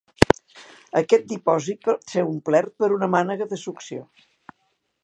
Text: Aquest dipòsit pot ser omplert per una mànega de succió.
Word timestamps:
Aquest 1.01 1.27
dipòsit 1.33 1.83
pot 1.89 2.09
ser 2.15 2.25
omplert 2.31 2.75
per 2.83 2.91
una 2.99 3.13
mànega 3.19 3.51
de 3.55 3.63
succió. 3.69 4.07